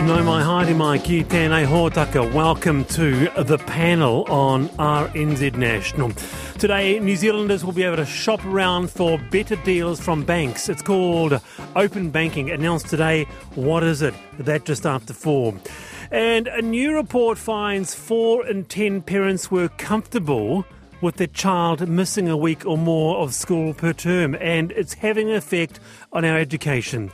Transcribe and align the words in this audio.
Nau 0.00 0.22
mai 0.24 0.42
haere 0.42 0.74
mai 0.74 0.98
ki 0.98 1.24
tēnei 1.28 1.66
hōtaka. 1.68 2.22
Welcome 2.32 2.86
to 2.86 3.28
the 3.44 3.58
panel 3.58 4.24
on 4.30 4.70
RNZ 4.78 5.56
National. 5.56 6.12
Today, 6.58 6.98
New 6.98 7.16
Zealanders 7.16 7.66
will 7.66 7.74
be 7.74 7.82
able 7.82 7.96
to 7.96 8.06
shop 8.06 8.42
around 8.46 8.90
for 8.90 9.18
better 9.30 9.56
deals 9.56 10.00
from 10.00 10.24
banks. 10.24 10.70
It's 10.70 10.80
called 10.80 11.38
Open 11.76 12.08
Banking. 12.08 12.50
Announced 12.50 12.88
today. 12.88 13.24
What 13.54 13.82
is 13.82 14.00
it? 14.00 14.14
That 14.38 14.64
just 14.64 14.86
after 14.86 15.12
four. 15.12 15.54
And 16.10 16.48
a 16.48 16.62
new 16.62 16.94
report 16.94 17.36
finds 17.36 17.94
four 17.94 18.46
in 18.46 18.64
ten 18.64 19.02
parents 19.02 19.50
were 19.50 19.68
comfortable 19.68 20.64
with 21.02 21.16
their 21.16 21.26
child 21.26 21.86
missing 21.86 22.26
a 22.26 22.38
week 22.38 22.64
or 22.64 22.78
more 22.78 23.18
of 23.18 23.34
school 23.34 23.74
per 23.74 23.92
term, 23.92 24.34
and 24.40 24.72
it's 24.72 24.94
having 24.94 25.28
an 25.28 25.36
effect 25.36 25.78
on 26.10 26.24
our 26.24 26.38
education. 26.38 27.10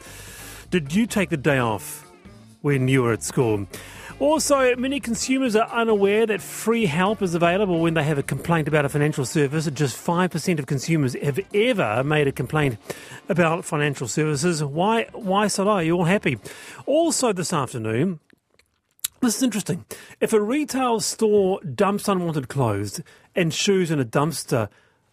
Did 0.70 0.94
you 0.94 1.06
take 1.06 1.30
the 1.30 1.36
day 1.36 1.58
off 1.58 2.05
when 2.66 2.88
you 2.88 3.04
were 3.04 3.12
at 3.12 3.22
school? 3.22 3.64
Also, 4.18 4.74
many 4.74 4.98
consumers 4.98 5.54
are 5.54 5.68
unaware 5.68 6.26
that 6.26 6.42
free 6.42 6.86
help 6.86 7.22
is 7.22 7.32
available 7.32 7.78
when 7.78 7.94
they 7.94 8.02
have 8.02 8.18
a 8.18 8.24
complaint 8.24 8.66
about 8.66 8.84
a 8.84 8.88
financial 8.88 9.24
service. 9.24 9.70
Just 9.70 9.96
5% 10.04 10.58
of 10.58 10.66
consumers 10.66 11.14
have 11.22 11.38
ever 11.54 12.02
made 12.02 12.26
a 12.26 12.32
complaint 12.32 12.76
about 13.28 13.64
financial 13.64 14.08
services. 14.08 14.64
Why, 14.64 15.06
why 15.12 15.46
so 15.46 15.62
low? 15.62 15.74
Are 15.74 15.82
you 15.84 15.96
all 15.96 16.06
happy? 16.06 16.38
Also, 16.86 17.32
this 17.32 17.52
afternoon, 17.52 18.18
this 19.20 19.36
is 19.36 19.44
interesting. 19.44 19.84
If 20.20 20.32
a 20.32 20.40
retail 20.40 20.98
store 20.98 21.60
dumps 21.62 22.08
unwanted 22.08 22.48
clothes 22.48 23.00
and 23.36 23.54
shoes 23.54 23.92
in 23.92 24.00
a 24.00 24.04
dumpster, 24.04 24.68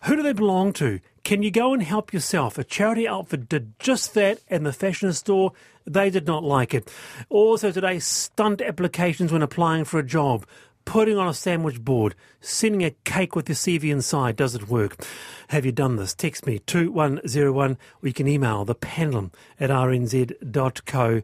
who 0.06 0.16
do 0.16 0.24
they 0.24 0.34
belong 0.34 0.74
to? 0.74 1.00
Can 1.24 1.44
you 1.44 1.52
go 1.52 1.74
and 1.74 1.82
help 1.82 2.14
yourself? 2.14 2.58
A 2.58 2.64
charity 2.64 3.08
outfit 3.08 3.48
did 3.48 3.80
just 3.80 4.14
that, 4.16 4.40
and 4.50 4.66
the 4.66 4.74
fashion 4.74 5.14
store, 5.14 5.54
they 5.86 6.10
did 6.10 6.28
not 6.28 6.44
like 6.44 6.74
it. 6.74 6.92
Also, 7.30 7.72
today, 7.72 8.00
stunt 8.00 8.62
applications 8.62 9.32
when 9.32 9.42
applying 9.42 9.86
for 9.86 10.00
a 10.00 10.04
job. 10.04 10.46
Putting 10.86 11.18
on 11.18 11.28
a 11.28 11.34
sandwich 11.34 11.82
board, 11.82 12.14
sending 12.42 12.84
a 12.84 12.92
cake 13.04 13.36
with 13.36 13.48
your 13.50 13.56
CV 13.56 13.90
inside, 13.92 14.36
does 14.36 14.54
it 14.54 14.68
work? 14.68 15.04
Have 15.48 15.66
you 15.66 15.72
done 15.72 15.96
this? 15.96 16.14
Text 16.14 16.46
me 16.46 16.60
2101 16.60 17.72
or 17.72 17.78
you 18.08 18.14
can 18.14 18.28
email 18.28 18.66
the 18.66 18.76
panel 18.76 19.32
at 19.60 19.70
rnz.co.nz. 19.70 21.24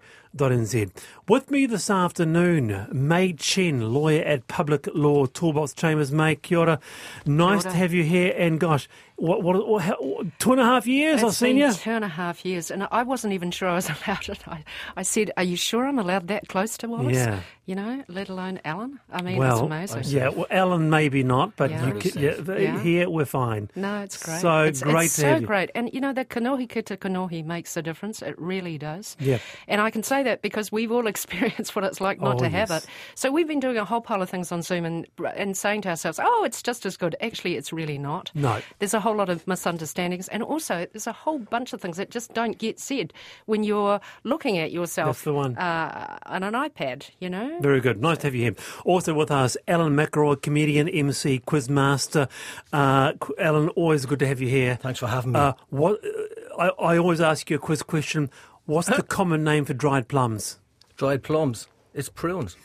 With 1.27 1.51
me 1.51 1.65
this 1.65 1.89
afternoon, 1.89 2.87
Mai 2.91 3.33
Chen, 3.37 3.93
lawyer 3.93 4.23
at 4.23 4.47
Public 4.47 4.87
Law 4.93 5.25
Toolbox 5.25 5.73
Chambers. 5.73 6.11
May, 6.11 6.35
kia 6.35 6.59
ora. 6.59 6.79
Nice 7.25 7.63
Kia 7.63 7.69
ora. 7.69 7.73
to 7.73 7.77
have 7.77 7.93
you 7.93 8.03
here. 8.03 8.33
And 8.37 8.59
gosh, 8.59 8.87
what, 9.21 9.43
what, 9.43 9.67
what 9.67 10.39
two 10.39 10.51
and 10.51 10.61
a 10.61 10.63
half 10.65 10.87
years 10.87 11.23
I've 11.23 11.33
seen 11.33 11.57
you? 11.57 11.71
two 11.73 11.91
and 11.91 12.03
a 12.05 12.07
half 12.09 12.45
years, 12.45 12.71
and 12.71 12.87
I 12.91 13.03
wasn't 13.03 13.33
even 13.33 13.51
sure 13.51 13.69
I 13.69 13.75
was 13.75 13.89
allowed 14.07 14.29
it. 14.29 14.47
I, 14.47 14.63
I 14.97 15.03
said, 15.03 15.31
"Are 15.37 15.43
you 15.43 15.55
sure 15.55 15.85
I'm 15.85 15.99
allowed 15.99 16.27
that 16.27 16.47
close 16.47 16.77
to 16.79 16.87
Wallace?" 16.87 17.15
Yeah. 17.15 17.41
You 17.65 17.75
know, 17.75 18.03
let 18.07 18.29
alone 18.29 18.59
Alan. 18.65 18.99
I 19.11 19.21
mean, 19.21 19.33
it's 19.35 19.39
Well, 19.39 19.65
amazing. 19.65 20.01
yeah, 20.05 20.29
well, 20.29 20.47
Ellen 20.49 20.89
maybe 20.89 21.21
not, 21.21 21.55
but 21.55 21.69
Yeah. 21.69 21.85
you 21.93 22.11
yeah, 22.15 22.57
Yeah. 22.57 22.79
here 22.81 23.09
we're 23.11 23.25
fine. 23.25 23.69
No, 23.75 24.01
it's 24.01 24.17
great. 24.23 24.41
So 24.41 24.63
it's, 24.63 24.81
great 24.81 25.05
it's 25.05 25.15
to 25.17 25.21
so 25.21 25.39
great, 25.41 25.69
and 25.75 25.93
you 25.93 26.01
know 26.01 26.11
the 26.11 26.25
kanohi 26.25 26.67
ki 26.67 26.81
te 26.81 26.95
kanohi 26.95 27.45
makes 27.45 27.77
a 27.77 27.83
difference. 27.83 28.23
It 28.23 28.33
really 28.39 28.79
does. 28.79 29.15
Yeah. 29.19 29.37
And 29.67 29.81
I 29.81 29.91
can 29.91 30.01
say 30.01 30.23
that 30.23 30.41
because 30.41 30.71
we've 30.71 30.91
all 30.91 31.05
experienced 31.15 31.75
what 31.75 31.85
it's 31.85 32.01
like 32.01 32.19
not 32.19 32.37
Oh, 32.37 32.39
to 32.39 32.49
have 32.49 32.71
it. 32.71 32.85
So 33.15 33.31
we've 33.31 33.47
been 33.47 33.59
doing 33.59 33.77
a 33.77 33.85
whole 33.85 34.01
pile 34.01 34.21
of 34.23 34.29
things 34.31 34.51
on 34.51 34.61
Zoom 34.63 34.85
and 34.85 35.05
and 35.35 35.55
saying 35.55 35.81
to 35.81 35.89
ourselves, 35.89 36.19
"Oh, 36.21 36.43
it's 36.45 36.63
just 36.63 36.85
as 36.87 36.97
good." 36.97 37.15
Actually, 37.21 37.55
it's 37.55 37.71
really 37.71 37.99
not. 37.99 38.31
No. 38.33 38.61
There's 38.79 38.95
a 38.95 38.99
whole 38.99 39.08
lot 39.15 39.29
of 39.29 39.47
misunderstandings, 39.47 40.27
and 40.29 40.43
also 40.43 40.85
there's 40.91 41.07
a 41.07 41.13
whole 41.13 41.39
bunch 41.39 41.73
of 41.73 41.81
things 41.81 41.97
that 41.97 42.09
just 42.09 42.33
don't 42.33 42.57
get 42.57 42.79
said 42.79 43.13
when 43.45 43.63
you're 43.63 43.99
looking 44.23 44.57
at 44.57 44.71
yourself 44.71 45.17
That's 45.17 45.23
the 45.23 45.33
one. 45.33 45.57
Uh, 45.57 46.17
on 46.25 46.43
an 46.43 46.53
iPad. 46.53 47.09
You 47.19 47.29
know. 47.29 47.59
Very 47.61 47.81
good. 47.81 48.01
Nice 48.01 48.19
to 48.19 48.27
have 48.27 48.35
you 48.35 48.43
here. 48.43 48.55
Also 48.85 49.13
with 49.13 49.31
us, 49.31 49.57
Alan 49.67 49.95
McElroy, 49.95 50.41
comedian, 50.41 50.87
MC, 50.89 51.39
quizmaster. 51.45 52.29
Uh, 52.71 53.13
Alan, 53.37 53.69
always 53.69 54.05
good 54.05 54.19
to 54.19 54.27
have 54.27 54.41
you 54.41 54.47
here. 54.49 54.75
Thanks 54.75 54.99
for 54.99 55.07
having 55.07 55.33
me. 55.33 55.39
Uh, 55.39 55.53
what 55.69 55.99
uh, 56.03 56.61
I, 56.61 56.93
I 56.93 56.97
always 56.97 57.21
ask 57.21 57.49
you 57.49 57.57
a 57.57 57.59
quiz 57.59 57.83
question. 57.83 58.29
What's 58.65 58.87
the 58.87 59.03
common 59.17 59.43
name 59.43 59.65
for 59.65 59.73
dried 59.73 60.07
plums? 60.07 60.59
Dried 60.95 61.23
plums. 61.23 61.67
It's 61.93 62.09
prunes. 62.09 62.55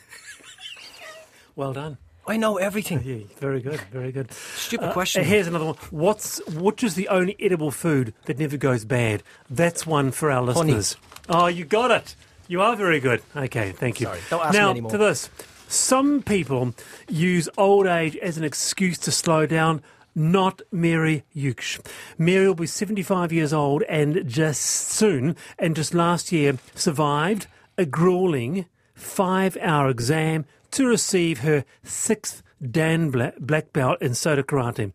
Well 1.55 1.73
done. 1.73 1.97
I 2.27 2.37
know 2.37 2.57
everything. 2.57 3.01
Yeah, 3.03 3.25
very 3.39 3.61
good, 3.61 3.79
very 3.91 4.11
good. 4.11 4.31
Stupid 4.31 4.89
Uh, 4.89 4.93
question. 4.93 5.23
Here's 5.23 5.47
another 5.47 5.65
one. 5.65 5.75
What's 5.91 6.41
which 6.47 6.83
is 6.83 6.95
the 6.95 7.07
only 7.09 7.35
edible 7.39 7.69
food 7.71 8.13
that 8.25 8.39
never 8.39 8.57
goes 8.57 8.83
bad? 8.83 9.21
That's 9.49 9.85
one 9.85 10.11
for 10.11 10.31
our 10.31 10.41
listeners. 10.41 10.97
Honey. 11.29 11.43
Oh, 11.43 11.47
you 11.47 11.65
got 11.65 11.91
it. 11.91 12.15
You 12.47 12.61
are 12.61 12.75
very 12.75 12.99
good. 12.99 13.21
Okay, 13.35 13.71
thank 13.73 13.99
you. 13.99 14.07
Sorry, 14.07 14.19
don't 14.29 14.41
ask 14.43 14.53
me 14.53 14.59
now, 14.59 14.69
anymore. 14.71 14.91
to 14.91 14.97
this. 14.97 15.29
Some 15.67 16.21
people 16.23 16.73
use 17.09 17.49
old 17.57 17.87
age 17.87 18.15
as 18.17 18.37
an 18.37 18.43
excuse 18.43 18.97
to 18.99 19.11
slow 19.11 19.45
down. 19.45 19.81
Not 20.17 20.61
Mary 20.71 21.23
Euch. 21.35 21.79
Mary 22.17 22.47
will 22.47 22.55
be 22.55 22.67
75 22.67 23.33
years 23.33 23.51
old 23.51 23.83
and 23.83 24.25
just 24.27 24.61
soon, 24.61 25.35
and 25.59 25.75
just 25.75 25.93
last 25.93 26.31
year, 26.31 26.57
survived 26.73 27.47
a 27.77 27.85
grueling 27.85 28.65
five 28.93 29.57
hour 29.59 29.89
exam 29.89 30.45
to 30.75 30.87
receive 30.87 31.39
her 31.39 31.63
sixth 31.83 32.43
Dan 32.61 33.09
Black 33.39 33.71
Belt 33.71 34.01
in 34.01 34.13
Soda 34.13 34.43
Karate. 34.43 34.91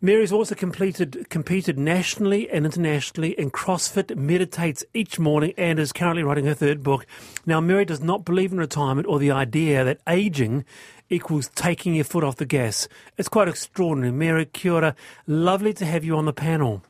Mary's 0.00 0.30
also 0.30 0.54
completed, 0.54 1.26
competed 1.28 1.76
nationally 1.76 2.48
and 2.50 2.64
internationally 2.64 3.32
in 3.32 3.50
CrossFit, 3.50 4.14
meditates 4.16 4.84
each 4.94 5.18
morning, 5.18 5.54
and 5.56 5.80
is 5.80 5.92
currently 5.92 6.22
writing 6.22 6.44
her 6.44 6.54
third 6.54 6.84
book. 6.84 7.04
Now, 7.46 7.60
Mary 7.60 7.84
does 7.84 8.00
not 8.00 8.24
believe 8.24 8.52
in 8.52 8.58
retirement 8.58 9.08
or 9.08 9.18
the 9.18 9.32
idea 9.32 9.82
that 9.82 9.98
aging 10.06 10.64
equals 11.10 11.48
taking 11.56 11.96
your 11.96 12.04
foot 12.04 12.22
off 12.22 12.36
the 12.36 12.46
gas. 12.46 12.86
It's 13.16 13.28
quite 13.28 13.48
extraordinary. 13.48 14.12
Mary 14.12 14.46
Cura, 14.46 14.94
lovely 15.26 15.72
to 15.72 15.84
have 15.84 16.04
you 16.04 16.16
on 16.16 16.26
the 16.26 16.32
panel. 16.32 16.82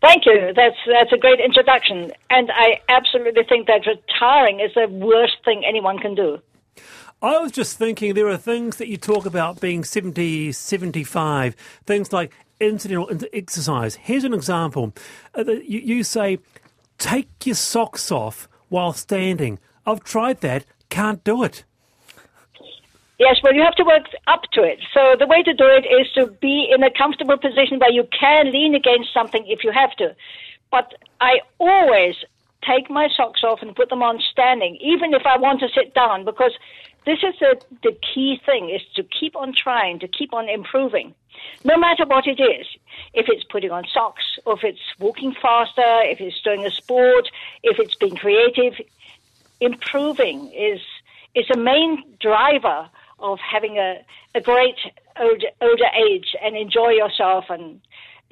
Thank 0.00 0.26
you. 0.26 0.52
That's 0.56 0.76
that's 0.88 1.12
a 1.12 1.18
great 1.18 1.38
introduction, 1.38 2.10
and 2.30 2.50
I 2.52 2.80
absolutely 2.88 3.44
think 3.48 3.68
that 3.68 3.86
retiring 3.86 4.58
is 4.58 4.72
the 4.74 4.88
worst 4.88 5.36
thing 5.44 5.64
anyone 5.64 5.98
can 5.98 6.16
do. 6.16 6.40
I 7.22 7.38
was 7.38 7.52
just 7.52 7.78
thinking 7.78 8.14
there 8.14 8.28
are 8.28 8.36
things 8.36 8.78
that 8.78 8.88
you 8.88 8.96
talk 8.96 9.26
about 9.26 9.60
being 9.60 9.84
70, 9.84 10.50
75, 10.50 11.54
things 11.86 12.12
like 12.12 12.32
incidental 12.58 13.08
exercise. 13.32 13.94
Here's 13.94 14.24
an 14.24 14.34
example. 14.34 14.92
Uh, 15.32 15.44
you 15.64 16.02
say, 16.02 16.40
take 16.98 17.46
your 17.46 17.54
socks 17.54 18.10
off 18.10 18.48
while 18.70 18.92
standing. 18.92 19.60
I've 19.86 20.02
tried 20.02 20.40
that, 20.40 20.64
can't 20.88 21.22
do 21.22 21.44
it. 21.44 21.62
Yes, 23.20 23.36
well, 23.44 23.54
you 23.54 23.62
have 23.62 23.76
to 23.76 23.84
work 23.84 24.02
up 24.26 24.42
to 24.54 24.64
it. 24.64 24.80
So 24.92 25.14
the 25.16 25.28
way 25.28 25.44
to 25.44 25.54
do 25.54 25.66
it 25.66 25.86
is 25.86 26.10
to 26.14 26.26
be 26.40 26.68
in 26.74 26.82
a 26.82 26.90
comfortable 26.90 27.38
position 27.38 27.78
where 27.78 27.92
you 27.92 28.02
can 28.18 28.50
lean 28.50 28.74
against 28.74 29.14
something 29.14 29.44
if 29.46 29.62
you 29.62 29.70
have 29.70 29.92
to. 29.98 30.16
But 30.72 30.94
I 31.20 31.38
always 31.60 32.16
take 32.66 32.90
my 32.90 33.08
socks 33.16 33.42
off 33.44 33.60
and 33.62 33.76
put 33.76 33.90
them 33.90 34.02
on 34.02 34.20
standing, 34.32 34.76
even 34.80 35.14
if 35.14 35.22
I 35.24 35.36
want 35.36 35.60
to 35.60 35.68
sit 35.68 35.94
down, 35.94 36.24
because 36.24 36.52
this 37.04 37.18
is 37.22 37.34
the, 37.40 37.60
the 37.82 37.96
key 38.14 38.40
thing, 38.44 38.70
is 38.70 38.82
to 38.94 39.02
keep 39.02 39.36
on 39.36 39.52
trying, 39.54 39.98
to 40.00 40.08
keep 40.08 40.32
on 40.32 40.48
improving. 40.48 41.14
No 41.64 41.76
matter 41.76 42.04
what 42.06 42.26
it 42.26 42.40
is, 42.40 42.66
if 43.14 43.26
it's 43.28 43.44
putting 43.44 43.70
on 43.70 43.84
socks, 43.92 44.22
or 44.44 44.54
if 44.54 44.64
it's 44.64 44.80
walking 44.98 45.34
faster, 45.40 46.02
if 46.02 46.20
it's 46.20 46.40
doing 46.42 46.64
a 46.64 46.70
sport, 46.70 47.28
if 47.62 47.78
it's 47.78 47.94
being 47.96 48.16
creative, 48.16 48.74
improving 49.60 50.52
is 50.52 50.80
is 51.34 51.46
a 51.50 51.56
main 51.56 52.04
driver 52.20 52.88
of 53.18 53.38
having 53.38 53.78
a, 53.78 54.04
a 54.34 54.40
great 54.40 54.76
older, 55.18 55.46
older 55.62 55.86
age 56.06 56.36
and 56.42 56.56
enjoy 56.56 56.90
yourself 56.90 57.46
and 57.48 57.80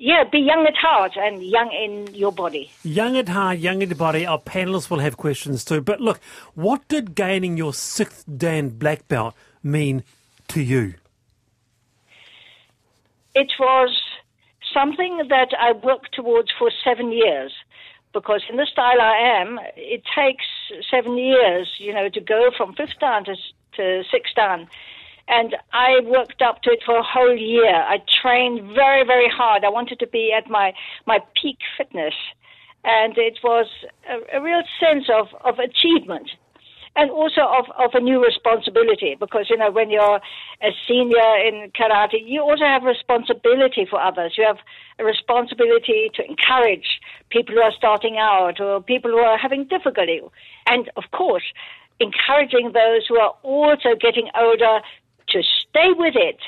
yeah, 0.01 0.25
be 0.25 0.39
young 0.39 0.67
at 0.67 0.77
heart 0.77 1.13
and 1.17 1.43
young 1.43 1.71
in 1.71 2.15
your 2.15 2.33
body. 2.33 2.71
Young 2.83 3.19
at 3.19 3.29
heart, 3.29 3.59
young 3.59 3.83
in 3.83 3.91
the 3.91 3.95
body. 3.95 4.25
Our 4.25 4.41
panelists 4.41 4.89
will 4.89 4.99
have 4.99 5.19
questions 5.19 5.63
too. 5.63 5.83
But 5.83 6.01
look, 6.01 6.21
what 6.55 6.89
did 6.89 7.15
gaining 7.15 7.59
your 7.59 7.75
sixth 7.75 8.25
Dan 8.25 8.71
Black 8.71 9.09
Belt 9.09 9.35
mean 9.63 10.03
to 10.49 10.63
you? 10.63 10.95
It 13.35 13.53
was 13.61 14.01
something 14.73 15.19
that 15.29 15.49
I 15.61 15.73
worked 15.73 16.15
towards 16.15 16.49
for 16.59 16.71
seven 16.83 17.13
years 17.13 17.53
because 18.15 18.43
in 18.49 18.57
the 18.57 18.67
style 18.73 19.03
I 19.03 19.41
am, 19.43 19.61
it 19.77 20.03
takes 20.17 20.47
seven 20.91 21.19
years, 21.19 21.69
you 21.77 21.93
know, 21.93 22.09
to 22.09 22.21
go 22.21 22.51
from 22.57 22.75
fifth 22.75 22.99
dan 23.01 23.25
to, 23.25 23.37
to 23.77 24.03
sixth 24.11 24.35
dan. 24.35 24.67
And 25.31 25.57
I 25.73 26.01
worked 26.05 26.43
up 26.43 26.61
to 26.63 26.71
it 26.71 26.81
for 26.85 26.99
a 26.99 27.05
whole 27.05 27.37
year. 27.37 27.73
I 27.73 27.99
trained 28.21 28.75
very, 28.75 29.07
very 29.07 29.29
hard. 29.29 29.65
I 29.65 29.69
wanted 29.69 30.01
to 30.01 30.07
be 30.09 30.35
at 30.37 30.51
my, 30.51 30.73
my 31.07 31.21
peak 31.41 31.59
fitness. 31.79 32.15
And 32.83 33.17
it 33.17 33.39
was 33.45 33.67
a, 34.09 34.39
a 34.39 34.43
real 34.43 34.63
sense 34.81 35.05
of, 35.09 35.29
of 35.45 35.61
achievement 35.61 36.31
and 36.97 37.11
also 37.11 37.43
of, 37.43 37.67
of 37.79 37.91
a 37.95 38.01
new 38.01 38.21
responsibility 38.25 39.17
because 39.19 39.47
you 39.49 39.57
know 39.57 39.71
when 39.71 39.91
you're 39.91 40.21
a 40.63 40.71
senior 40.89 41.37
in 41.47 41.71
karate 41.71 42.19
you 42.25 42.43
also 42.43 42.65
have 42.65 42.83
responsibility 42.83 43.87
for 43.89 44.01
others 44.03 44.35
you 44.37 44.45
have 44.45 44.59
a 44.99 45.05
responsibility 45.05 46.11
to 46.13 46.25
encourage 46.27 47.01
people 47.31 47.55
who 47.55 47.61
are 47.61 47.73
starting 47.79 48.17
out 48.19 48.61
or 48.61 48.83
people 48.83 49.11
who 49.11 49.19
are 49.19 49.39
having 49.39 49.65
difficulty 49.67 50.21
and 50.67 50.91
of 50.97 51.05
course 51.13 51.45
encouraging 52.01 52.73
those 52.73 53.07
who 53.09 53.19
are 53.19 53.35
also 53.43 53.95
getting 54.01 54.29
older 54.37 54.81
to 55.31 55.43
stay 55.43 55.93
with 55.97 56.15
it 56.17 56.39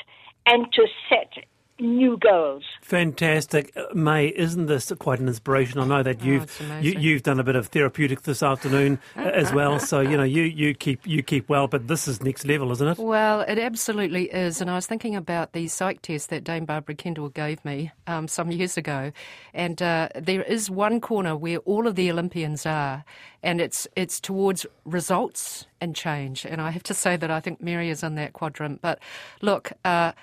and 0.45 0.71
to 0.73 0.87
set 1.09 1.43
new 1.79 2.17
goals. 2.17 2.63
Fantastic, 2.81 3.71
Uh, 3.75 3.93
May. 3.93 4.27
Isn't 4.27 4.67
this 4.67 4.91
quite 4.99 5.19
an 5.19 5.27
inspiration? 5.27 5.79
I 5.79 5.85
know 5.85 6.03
that 6.03 6.21
Oh, 6.21 6.25
you've 6.25 6.43
it's 6.43 6.61
you, 6.85 6.93
you've 6.99 7.23
done 7.23 7.39
a 7.39 7.43
bit 7.43 7.55
of 7.55 7.67
therapeutic 7.67 8.21
this 8.23 8.43
afternoon 8.43 8.99
uh, 9.17 9.21
as 9.21 9.51
well. 9.51 9.79
So 9.79 9.99
you 9.99 10.15
know 10.15 10.23
you, 10.23 10.43
you 10.43 10.73
keep 10.73 11.05
you 11.05 11.23
keep 11.23 11.49
well, 11.49 11.67
but 11.67 11.87
this 11.87 12.07
is 12.07 12.21
next 12.21 12.45
level, 12.45 12.71
isn't 12.71 12.87
it? 12.87 12.97
Well, 12.97 13.41
it 13.41 13.57
absolutely 13.59 14.25
is. 14.31 14.61
And 14.61 14.69
I 14.69 14.75
was 14.75 14.85
thinking 14.85 15.15
about 15.15 15.53
the 15.53 15.67
psych 15.67 16.01
test 16.01 16.29
that 16.29 16.43
Dame 16.43 16.65
Barbara 16.65 16.95
Kendall 16.95 17.29
gave 17.29 17.63
me 17.65 17.91
um, 18.07 18.27
some 18.27 18.51
years 18.51 18.77
ago. 18.77 19.11
And 19.53 19.81
uh, 19.81 20.09
there 20.15 20.43
is 20.43 20.69
one 20.69 21.01
corner 21.01 21.35
where 21.35 21.57
all 21.59 21.87
of 21.87 21.95
the 21.95 22.09
Olympians 22.11 22.65
are, 22.65 23.03
and 23.41 23.59
it's, 23.59 23.87
it's 23.95 24.19
towards 24.19 24.65
results 24.85 25.65
and 25.81 25.95
change. 25.95 26.45
And 26.45 26.61
I 26.61 26.71
have 26.71 26.83
to 26.83 26.93
say 26.93 27.17
that 27.17 27.29
I 27.31 27.39
think 27.39 27.61
Mary 27.61 27.89
is 27.89 28.03
in 28.03 28.15
that 28.15 28.33
quadrant. 28.33 28.81
But 28.81 28.99
look, 29.41 29.71
uh, 29.83 30.13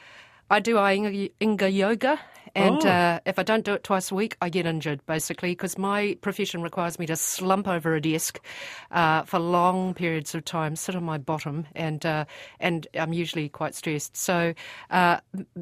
I 0.50 0.60
do 0.60 0.74
Iyengar, 0.76 1.30
Iyengar 1.40 1.72
yoga. 1.74 2.18
And 2.56 2.84
Oh. 2.84 2.88
uh, 2.88 3.20
if 3.26 3.38
I 3.38 3.44
don't 3.44 3.64
do 3.64 3.74
it 3.74 3.84
twice 3.84 4.10
a 4.10 4.14
week, 4.16 4.36
I 4.42 4.48
get 4.48 4.66
injured, 4.66 5.06
basically, 5.06 5.52
because 5.52 5.78
my 5.78 6.18
profession 6.20 6.62
requires 6.62 6.98
me 6.98 7.06
to 7.06 7.14
slump 7.14 7.68
over 7.68 7.94
a 7.94 8.00
desk 8.00 8.40
uh, 8.90 9.22
for 9.22 9.38
long 9.38 9.94
periods 9.94 10.34
of 10.34 10.44
time, 10.44 10.74
sit 10.74 10.96
on 10.96 11.04
my 11.04 11.16
bottom, 11.16 11.66
and 11.76 12.04
uh, 12.04 12.24
and 12.58 12.88
I'm 12.94 13.12
usually 13.12 13.48
quite 13.48 13.76
stressed. 13.76 14.16
So, 14.16 14.52
uh, 14.90 15.20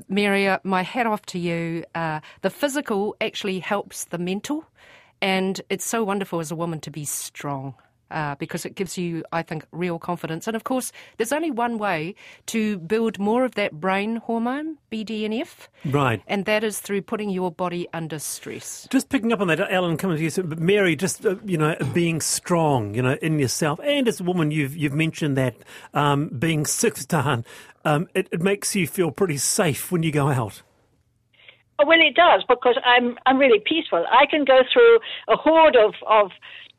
Maria, 0.09 0.63
my 0.65 0.83
hat 0.83 1.07
off 1.07 1.27
to 1.27 1.39
you. 1.39 1.85
Uh, 1.95 2.21
the 2.41 2.49
physical 2.51 3.17
actually 3.21 3.59
helps 3.59 4.07
the 4.07 4.19
mental, 4.19 4.65
and 5.21 5.61
it's 5.69 5.85
so 5.85 6.03
wonderful 6.03 6.41
as 6.41 6.51
a 6.51 6.57
woman 6.57 6.81
to 6.81 6.91
be 6.91 7.05
strong. 7.05 7.75
Uh, 8.11 8.35
because 8.37 8.65
it 8.65 8.75
gives 8.75 8.97
you, 8.97 9.23
I 9.33 9.43
think, 9.43 9.67
real 9.71 9.99
confidence. 9.99 10.47
And 10.47 10.57
of 10.57 10.65
course, 10.65 10.93
there's 11.19 11.31
only 11.31 11.51
one 11.51 11.77
way 11.77 12.15
to 12.47 12.79
build 12.79 13.19
more 13.19 13.45
of 13.45 13.55
that 13.57 13.73
brain 13.81 14.17
hormone, 14.17 14.79
BDNF, 14.91 15.69
Right. 15.85 16.23
and 16.27 16.47
that 16.47 16.65
is 16.65 16.81
through 16.81 17.03
putting 17.03 17.29
your 17.29 17.51
body 17.53 17.87
under 17.93 18.19
stress. 18.19 18.89
Just 18.91 19.11
picking 19.11 19.31
up 19.31 19.41
on 19.43 19.49
that, 19.49 19.61
Alan, 19.61 19.99
coming 19.99 20.17
to 20.17 20.23
you, 20.23 20.31
so- 20.31 20.43
Mary, 20.43 20.97
just 20.97 21.27
uh, 21.27 21.37
you 21.45 21.59
know, 21.59 21.77
being 21.93 22.23
strong, 22.23 22.95
you 22.95 23.03
know, 23.03 23.19
in 23.21 23.39
yourself, 23.39 23.79
and 23.85 24.09
as 24.09 24.21
a 24.21 24.25
woman, 24.25 24.51
you've 24.51 24.75
you've 24.75 24.95
mentioned 24.95 25.37
that 25.37 25.55
um, 25.93 26.29
being 26.29 26.65
six 26.65 27.05
ton, 27.15 27.45
um, 27.85 28.09
it, 28.15 28.27
it 28.33 28.41
makes 28.41 28.75
you 28.75 28.87
feel 28.87 29.11
pretty 29.11 29.37
safe 29.37 29.93
when 29.93 30.03
you 30.03 30.11
go 30.13 30.29
out. 30.31 30.63
Oh, 31.79 31.87
Well, 31.87 31.99
it 32.01 32.15
does 32.15 32.43
because 32.49 32.77
I'm 32.85 33.19
I'm 33.27 33.37
really 33.39 33.61
peaceful. 33.65 34.05
I 34.11 34.25
can 34.27 34.45
go 34.45 34.63
through 34.73 34.99
a 35.29 35.37
horde 35.37 35.77
of 35.77 35.95
of 36.07 36.31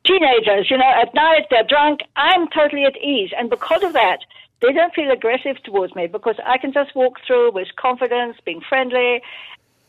teenagers. 0.04 0.70
You 0.70 0.78
know, 0.78 0.92
at 1.00 1.14
night 1.14 1.46
they're 1.50 1.64
drunk. 1.64 2.00
I'm 2.16 2.48
totally 2.48 2.84
at 2.84 2.96
ease, 2.96 3.30
and 3.36 3.50
because 3.50 3.82
of 3.82 3.92
that, 3.92 4.20
they 4.60 4.72
don't 4.72 4.94
feel 4.94 5.10
aggressive 5.10 5.62
towards 5.62 5.94
me 5.94 6.06
because 6.06 6.36
I 6.44 6.58
can 6.58 6.72
just 6.72 6.94
walk 6.94 7.18
through 7.26 7.52
with 7.52 7.68
confidence, 7.76 8.36
being 8.44 8.60
friendly, 8.66 9.22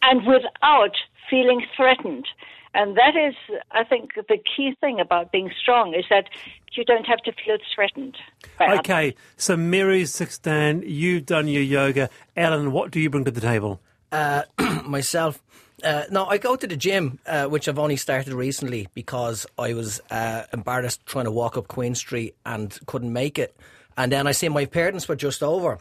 and 0.02 0.26
without 0.26 0.96
feeling 1.30 1.66
threatened. 1.76 2.26
And 2.74 2.96
that 2.96 3.18
is, 3.18 3.36
I 3.72 3.84
think, 3.84 4.14
the 4.16 4.38
key 4.38 4.76
thing 4.80 5.02
about 5.02 5.32
being 5.32 5.52
strong 5.62 5.94
is 5.94 6.06
that 6.10 6.30
you 6.74 6.86
don't 6.86 7.06
have 7.06 7.20
to 7.24 7.34
feel 7.34 7.58
threatened. 7.76 8.18
by 8.58 8.68
others. 8.68 8.80
Okay, 8.80 9.16
so 9.36 9.58
Mary's 9.58 10.14
sixteen, 10.14 10.84
you've 10.86 11.26
done 11.26 11.50
your 11.50 11.64
yoga. 11.64 12.10
Alan, 12.38 12.72
what 12.72 12.92
do 12.92 13.02
you 13.02 13.10
bring 13.10 13.26
to 13.26 13.32
the 13.32 13.42
table? 13.42 13.82
Uh, 14.12 14.44
myself. 14.86 15.42
Uh, 15.84 16.04
no, 16.12 16.26
I 16.26 16.38
go 16.38 16.56
to 16.56 16.68
the 16.68 16.76
gym, 16.78 17.20
uh, 17.26 17.46
which 17.48 17.68
I've 17.68 17.80
only 17.80 17.96
started 17.98 18.34
recently 18.34 18.88
because 18.94 19.46
I 19.58 19.74
was 19.74 20.00
uh, 20.10 20.44
embarrassed 20.54 21.06
trying 21.06 21.26
to 21.26 21.32
walk 21.32 21.58
up 21.58 21.68
Queen 21.68 21.96
Street 21.96 22.36
and 22.46 22.78
couldn't 22.86 23.12
make 23.14 23.40
it. 23.40 23.56
And 23.98 24.12
then 24.12 24.28
I 24.28 24.32
see 24.32 24.50
my 24.50 24.66
parents 24.66 25.08
were 25.08 25.16
just 25.16 25.42
over. 25.44 25.80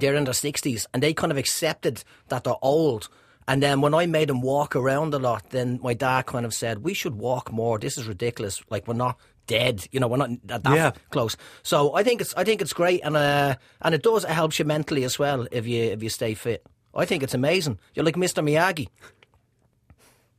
They're 0.00 0.14
in 0.14 0.24
their 0.24 0.34
60s 0.34 0.86
and 0.92 1.02
they 1.02 1.14
kind 1.14 1.30
of 1.30 1.38
accepted 1.38 2.02
that 2.28 2.44
they're 2.44 2.54
old. 2.62 3.08
And 3.46 3.62
then 3.62 3.80
when 3.80 3.92
I 3.94 4.06
made 4.06 4.28
them 4.28 4.40
walk 4.40 4.74
around 4.74 5.12
a 5.14 5.18
lot, 5.18 5.50
then 5.50 5.78
my 5.82 5.92
dad 5.94 6.26
kind 6.26 6.46
of 6.46 6.54
said, 6.54 6.78
We 6.82 6.94
should 6.94 7.14
walk 7.16 7.52
more. 7.52 7.78
This 7.78 7.98
is 7.98 8.06
ridiculous. 8.08 8.62
Like, 8.70 8.88
we're 8.88 8.94
not 8.94 9.18
dead. 9.46 9.86
You 9.92 10.00
know, 10.00 10.08
we're 10.08 10.16
not 10.16 10.30
that, 10.44 10.64
that 10.64 10.74
Yeah. 10.74 10.90
close. 11.10 11.36
So 11.62 11.94
I 11.94 12.02
think 12.02 12.22
it's 12.22 12.32
I 12.34 12.44
think 12.44 12.62
it's 12.62 12.72
great, 12.72 13.02
and 13.04 13.14
uh, 13.16 13.56
and 13.82 13.94
it 13.94 14.02
does 14.02 14.24
it 14.24 14.30
helps 14.30 14.58
you 14.58 14.64
mentally 14.64 15.04
as 15.04 15.18
well 15.18 15.46
if 15.52 15.66
you 15.66 15.82
if 15.82 16.02
you 16.02 16.08
stay 16.08 16.32
fit. 16.32 16.64
I 16.94 17.04
think 17.04 17.22
it's 17.22 17.34
amazing. 17.34 17.78
You're 17.94 18.06
like 18.06 18.16
Mr. 18.16 18.42
Miyagi. 18.42 18.88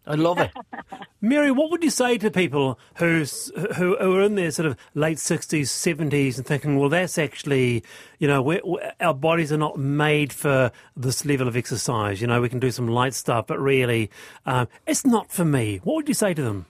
I 0.08 0.16
love 0.16 0.40
it. 0.40 0.52
Mary, 1.22 1.52
what 1.52 1.72
would 1.72 1.84
you 1.84 1.90
say 1.90 2.18
to 2.18 2.30
people 2.30 2.80
who's, 2.96 3.52
who, 3.76 3.98
who 3.98 4.16
are 4.16 4.22
in 4.22 4.36
their 4.36 4.52
sort 4.52 4.68
of 4.68 4.78
late 4.94 5.18
60s, 5.18 5.62
70s 5.62 6.38
and 6.38 6.46
thinking, 6.46 6.78
well, 6.78 6.90
that's 6.90 7.18
actually, 7.18 7.84
you 8.20 8.28
know, 8.28 8.42
we're, 8.42 8.62
we 8.64 8.80
our 9.00 9.14
bodies 9.14 9.52
are 9.52 9.58
not 9.58 9.78
made 9.78 10.32
for 10.32 10.72
this 10.96 11.26
level 11.26 11.48
of 11.48 11.56
exercise. 11.56 12.22
You 12.22 12.28
know, 12.28 12.42
we 12.42 12.50
can 12.50 12.60
do 12.60 12.72
some 12.72 12.88
light 12.88 13.14
stuff, 13.14 13.48
but 13.48 13.60
really, 13.60 14.12
um, 14.46 14.68
it's 14.86 15.06
not 15.06 15.32
for 15.32 15.46
me. 15.46 15.82
What 15.84 15.96
would 15.96 16.08
you 16.08 16.14
say 16.14 16.34
to 16.34 16.42
them? 16.42 16.66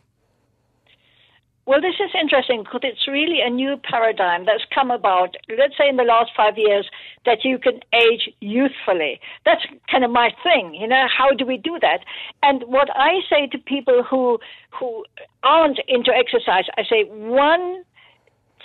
Well, 1.67 1.81
this 1.81 1.95
is 1.95 2.11
interesting 2.19 2.61
because 2.61 2.81
it's 2.83 3.07
really 3.07 3.41
a 3.41 3.49
new 3.49 3.77
paradigm 3.77 4.45
that's 4.45 4.63
come 4.73 4.91
about, 4.91 5.35
let's 5.57 5.75
say 5.75 5.89
in 5.89 5.95
the 5.95 6.03
last 6.03 6.29
five 6.37 6.59
years, 6.59 6.87
that 7.25 7.43
you 7.43 7.57
can 7.57 7.79
age 7.91 8.29
youthfully. 8.39 9.19
That's 9.45 9.65
kind 9.89 10.03
of 10.03 10.11
my 10.11 10.29
thing, 10.43 10.75
you 10.75 10.87
know, 10.87 11.07
how 11.09 11.31
do 11.31 11.43
we 11.43 11.57
do 11.57 11.79
that? 11.81 12.01
And 12.43 12.63
what 12.67 12.89
I 12.95 13.21
say 13.27 13.47
to 13.47 13.57
people 13.57 14.03
who, 14.03 14.37
who 14.79 15.05
aren't 15.41 15.79
into 15.87 16.11
exercise, 16.11 16.65
I 16.77 16.83
say 16.83 17.05
one 17.09 17.83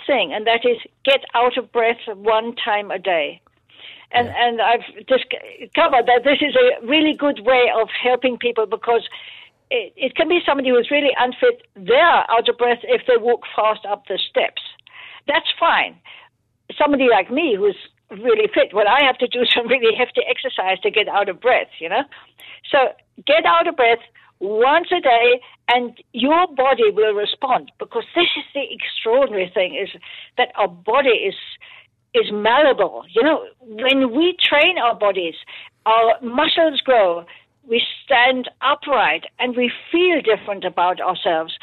thing, 0.05 0.31
and 0.31 0.45
that 0.45 0.63
is 0.63 0.77
get 1.03 1.21
out 1.33 1.57
of 1.57 1.71
breath 1.71 2.05
one 2.07 2.55
time 2.55 2.91
a 2.91 2.99
day. 2.99 3.41
And, 4.11 4.27
and 4.27 4.61
I've 4.61 4.85
discovered 5.07 6.05
that 6.05 6.21
this 6.23 6.39
is 6.41 6.55
a 6.55 6.85
really 6.85 7.15
good 7.17 7.39
way 7.45 7.71
of 7.75 7.87
helping 8.03 8.37
people 8.37 8.65
because 8.65 9.07
it, 9.71 9.93
it 9.95 10.15
can 10.15 10.27
be 10.27 10.39
somebody 10.45 10.69
who's 10.69 10.91
really 10.91 11.15
unfit. 11.17 11.63
They're 11.75 12.27
out 12.29 12.47
of 12.47 12.57
breath 12.57 12.83
if 12.83 13.01
they 13.07 13.17
walk 13.17 13.41
fast 13.55 13.87
up 13.89 14.03
the 14.07 14.19
steps. 14.29 14.61
That's 15.27 15.47
fine. 15.59 15.95
Somebody 16.77 17.07
like 17.09 17.31
me 17.31 17.55
who's 17.57 17.77
really 18.11 18.51
fit, 18.53 18.73
well, 18.73 18.87
I 18.87 19.03
have 19.05 19.17
to 19.19 19.27
do 19.27 19.45
some 19.55 19.67
really 19.67 19.95
hefty 19.95 20.21
exercise 20.27 20.79
to 20.83 20.91
get 20.91 21.07
out 21.07 21.29
of 21.29 21.39
breath, 21.39 21.71
you 21.79 21.89
know? 21.89 22.03
So 22.69 22.91
get 23.25 23.45
out 23.45 23.67
of 23.67 23.77
breath 23.77 24.03
once 24.39 24.87
a 24.91 24.99
day 24.99 25.39
and 25.69 25.95
your 26.11 26.47
body 26.47 26.91
will 26.91 27.13
respond 27.13 27.71
because 27.79 28.03
this 28.13 28.27
is 28.37 28.43
the 28.53 28.65
extraordinary 28.69 29.49
thing 29.53 29.79
is 29.81 29.89
that 30.37 30.49
our 30.55 30.67
body 30.67 31.31
is 31.31 31.35
is 32.13 32.25
malleable. 32.33 33.05
You 33.15 33.23
know, 33.23 33.45
when 33.61 34.11
we 34.11 34.35
train 34.43 34.77
our 34.77 34.95
bodies, 34.95 35.35
our 35.85 36.19
muscles 36.21 36.81
grow, 36.81 37.25
we 37.67 37.81
stand 38.03 38.49
upright, 38.61 39.23
and 39.39 39.55
we 39.55 39.71
feel 39.91 40.21
different 40.21 40.65
about 40.65 40.99
ourselves. 41.01 41.53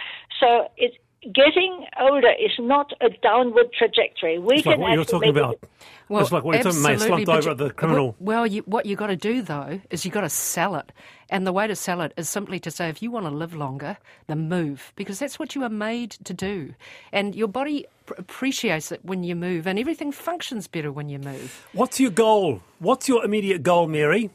So 0.40 0.68
it, 0.76 0.92
getting 1.34 1.84
older 2.00 2.30
is 2.40 2.52
not 2.58 2.92
a 3.00 3.08
downward 3.22 3.72
trajectory. 3.76 4.38
We 4.38 4.56
It's 4.56 4.66
like 4.66 4.76
can 4.76 4.82
what 4.82 4.92
you're 4.94 5.04
talking 5.04 5.30
about. 5.30 5.54
it- 5.54 5.68
it's 6.10 6.32
like 6.32 6.44
what 6.44 6.54
you're 6.54 6.62
talking 6.62 6.80
about, 6.80 6.92
absolutely, 6.92 7.06
slumped 7.06 7.28
over 7.28 7.42
you- 7.42 7.50
at 7.50 7.58
the 7.58 7.70
criminal. 7.70 8.16
Well, 8.20 8.46
you, 8.46 8.62
what 8.62 8.86
you've 8.86 8.98
got 8.98 9.08
to 9.08 9.16
do 9.16 9.42
though 9.42 9.80
is 9.90 10.04
you've 10.04 10.14
got 10.14 10.22
to 10.22 10.28
sell 10.30 10.76
it, 10.76 10.90
and 11.28 11.46
the 11.46 11.52
way 11.52 11.66
to 11.66 11.74
sell 11.76 12.00
it 12.00 12.14
is 12.16 12.28
simply 12.28 12.58
to 12.60 12.70
say, 12.70 12.88
if 12.88 13.02
you 13.02 13.10
want 13.10 13.26
to 13.26 13.30
live 13.30 13.54
longer, 13.54 13.98
then 14.28 14.48
move, 14.48 14.92
because 14.96 15.18
that's 15.18 15.38
what 15.38 15.54
you 15.54 15.64
are 15.64 15.68
made 15.68 16.12
to 16.12 16.32
do, 16.32 16.74
and 17.12 17.34
your 17.34 17.48
body 17.48 17.84
pr- 18.06 18.14
appreciates 18.16 18.90
it 18.92 19.04
when 19.04 19.22
you 19.24 19.34
move, 19.36 19.66
and 19.66 19.78
everything 19.78 20.12
functions 20.12 20.66
better 20.68 20.90
when 20.92 21.08
you 21.10 21.18
move. 21.18 21.66
What's 21.72 21.98
your 22.00 22.10
goal? 22.12 22.62
What's 22.78 23.08
your 23.08 23.24
immediate 23.24 23.62
goal, 23.64 23.86
Mary? 23.88 24.30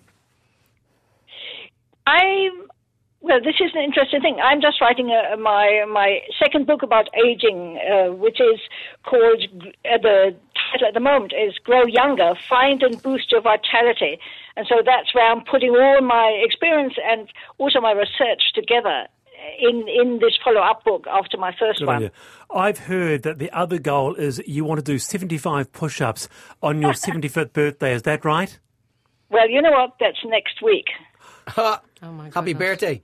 I 2.08 2.50
well, 3.24 3.40
this 3.42 3.56
is 3.62 3.72
an 3.74 3.82
interesting 3.82 4.20
thing. 4.20 4.38
I'm 4.44 4.60
just 4.60 4.82
writing 4.82 5.10
a, 5.10 5.38
my 5.38 5.86
my 5.90 6.20
second 6.38 6.68
book 6.68 6.84
about 6.84 7.08
aging, 7.16 7.80
uh, 7.80 8.12
which 8.12 8.42
is 8.42 8.60
called 9.06 9.42
uh, 9.86 9.98
the 10.02 10.36
title 10.72 10.88
at 10.88 10.94
the 10.94 11.00
moment 11.00 11.32
is 11.32 11.58
"Grow 11.64 11.86
Younger: 11.86 12.34
Find 12.50 12.84
and 12.84 13.02
Boost 13.02 13.32
Your 13.32 13.42
Vitality," 13.42 14.20
and 14.58 14.68
so 14.68 14.82
that's 14.86 15.16
where 15.16 15.32
I'm 15.32 15.42
putting 15.46 15.70
all 15.70 16.02
my 16.02 16.38
experience 16.44 16.96
and 17.10 17.30
also 17.60 17.80
my 17.80 17.94
research 17.94 18.42
together 18.54 19.08
in 19.58 19.88
in 19.88 20.20
this 20.20 20.38
follow 20.44 20.60
up 20.60 20.84
book 20.84 21.08
after 21.10 21.38
my 21.38 21.56
first 21.58 21.80
Good 21.80 21.88
one. 21.88 21.96
on 21.96 22.02
you. 22.04 22.10
I've 22.54 22.80
heard 22.80 23.24
that 23.24 23.40
the 23.40 23.52
other 23.52 23.80
goal 23.80 24.16
is 24.16 24.42
you 24.46 24.66
want 24.66 24.80
to 24.80 24.84
do 24.84 25.00
75 25.00 25.72
push 25.72 26.02
ups 26.02 26.28
on 26.62 26.82
your 26.82 26.92
75th 27.06 27.54
birthday. 27.54 27.94
Is 27.94 28.02
that 28.02 28.26
right? 28.26 28.60
Well, 29.30 29.50
you 29.50 29.62
know 29.62 29.72
what? 29.72 29.96
That's 30.00 30.20
next 30.26 30.62
week. 30.62 30.88
Oh 32.06 32.12
my 32.12 32.26
Happy 32.26 32.54
goodness. 32.54 32.58
birthday. 32.70 33.02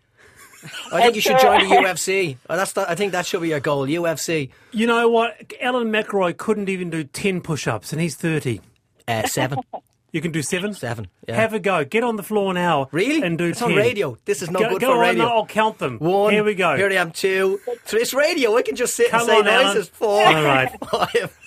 I 0.91 1.01
think 1.03 1.15
you 1.15 1.21
should 1.21 1.39
join 1.39 1.61
the 1.69 1.73
UFC. 1.75 2.35
Oh, 2.49 2.57
that's 2.57 2.73
the, 2.73 2.89
I 2.89 2.95
think 2.95 3.13
that 3.13 3.25
should 3.25 3.41
be 3.41 3.47
your 3.49 3.61
goal. 3.61 3.87
UFC. 3.87 4.49
You 4.73 4.87
know 4.87 5.07
what? 5.07 5.53
Alan 5.61 5.89
McElroy 5.89 6.35
couldn't 6.35 6.67
even 6.67 6.89
do 6.89 7.05
10 7.05 7.39
push 7.39 7.65
ups 7.65 7.93
and 7.93 8.01
he's 8.01 8.15
30. 8.15 8.59
Uh, 9.07 9.25
seven. 9.27 9.59
You 10.11 10.21
can 10.21 10.31
do 10.31 10.41
seven? 10.41 10.73
Seven, 10.73 11.07
yeah. 11.27 11.35
Have 11.35 11.53
a 11.53 11.59
go. 11.59 11.85
Get 11.85 12.03
on 12.03 12.15
the 12.15 12.23
floor 12.23 12.51
now. 12.51 12.89
Really? 12.91 13.21
And 13.21 13.37
do 13.37 13.45
It's 13.45 13.59
10. 13.59 13.73
on 13.73 13.77
radio. 13.77 14.17
This 14.25 14.41
is 14.41 14.49
no 14.49 14.57
go, 14.59 14.69
good 14.69 14.81
go 14.81 14.87
for 14.87 14.93
on, 14.93 14.99
radio. 15.01 15.25
I'll 15.25 15.45
count 15.45 15.77
them. 15.77 15.99
One. 15.99 16.33
Here 16.33 16.43
we 16.43 16.55
go. 16.55 16.75
Here 16.75 16.89
I 16.89 16.95
am. 16.95 17.11
Two. 17.11 17.59
Three. 17.85 18.01
It's 18.01 18.11
radio. 18.11 18.57
I 18.57 18.63
can 18.63 18.75
just 18.75 18.95
sit 18.95 19.11
Come 19.11 19.19
and 19.19 19.27
say 19.29 19.35
on, 19.37 19.47
Alan. 19.47 19.65
noises. 19.67 19.89
Four. 19.89 20.25
All 20.25 20.43
right. 20.43 20.75
Five. 20.91 21.37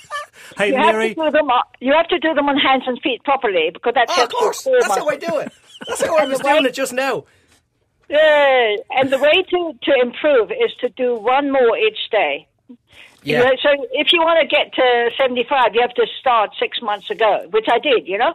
Hey, 0.56 0.68
You 0.68 0.74
Mary. 0.76 1.08
have 1.08 1.16
to 1.16 1.24
do 1.24 1.30
them. 1.30 1.50
On, 1.50 1.62
you 1.80 1.92
have 1.92 2.08
to 2.08 2.18
do 2.18 2.34
them 2.34 2.48
on 2.48 2.56
hands 2.56 2.84
and 2.86 3.00
feet 3.02 3.22
properly 3.24 3.70
because 3.72 3.94
that 3.94 4.06
Oh, 4.10 4.24
of 4.24 4.30
course. 4.30 4.62
That's 4.80 4.96
how 4.98 5.08
I 5.08 5.16
do 5.16 5.38
it. 5.38 5.52
That's 5.88 6.02
how 6.04 6.16
I 6.16 6.24
was 6.24 6.42
way- 6.42 6.52
doing 6.52 6.66
it 6.66 6.74
just 6.74 6.92
now. 6.92 7.24
Yeah, 8.08 8.76
and 8.90 9.10
the 9.10 9.18
way 9.18 9.42
to, 9.42 9.72
to 9.84 10.00
improve 10.00 10.50
is 10.50 10.70
to 10.80 10.90
do 10.90 11.14
one 11.16 11.50
more 11.50 11.78
each 11.78 12.10
day. 12.10 12.46
Yeah. 13.22 13.38
You 13.38 13.44
know, 13.44 13.50
so 13.62 13.68
if 13.92 14.12
you 14.12 14.20
want 14.20 14.40
to 14.40 14.46
get 14.54 14.74
to 14.74 15.10
75, 15.16 15.74
you 15.74 15.80
have 15.80 15.94
to 15.94 16.06
start 16.20 16.50
six 16.58 16.82
months 16.82 17.08
ago, 17.08 17.46
which 17.50 17.66
I 17.70 17.78
did, 17.78 18.06
you 18.06 18.18
know. 18.18 18.34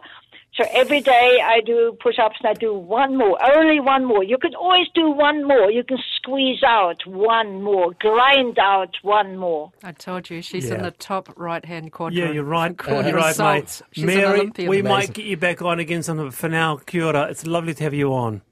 So 0.58 0.64
every 0.72 1.00
day 1.00 1.38
I 1.44 1.60
do 1.64 1.96
push 2.02 2.18
ups 2.18 2.34
and 2.42 2.48
I 2.48 2.52
do 2.54 2.74
one 2.74 3.16
more, 3.16 3.38
only 3.56 3.78
one 3.78 4.04
more. 4.04 4.24
You 4.24 4.38
can 4.38 4.56
always 4.56 4.88
do 4.92 5.08
one 5.08 5.46
more. 5.46 5.70
You 5.70 5.84
can 5.84 5.98
squeeze 6.16 6.64
out 6.66 7.06
one 7.06 7.62
more, 7.62 7.92
grind 8.00 8.58
out 8.58 8.96
one 9.02 9.36
more. 9.36 9.70
I 9.84 9.92
told 9.92 10.28
you, 10.28 10.42
she's 10.42 10.68
in 10.68 10.82
the 10.82 10.90
top 10.90 11.32
right 11.36 11.64
hand 11.64 11.92
quadrant. 11.92 12.18
Yeah, 12.26 12.32
you're 12.32 12.42
right. 12.42 12.76
Quarter 12.76 13.08
you're 13.10 13.16
right, 13.16 13.38
mate. 13.38 13.82
She's 13.92 14.04
Mary, 14.04 14.50
we 14.56 14.80
Amazing. 14.80 14.84
might 14.84 15.12
get 15.12 15.26
you 15.26 15.36
back 15.36 15.62
on 15.62 15.78
again 15.78 16.02
sometime. 16.02 16.32
For 16.32 16.48
now, 16.48 16.78
kia 16.78 17.04
ora. 17.04 17.28
It's 17.30 17.46
lovely 17.46 17.74
to 17.74 17.84
have 17.84 17.94
you 17.94 18.12
on. 18.12 18.42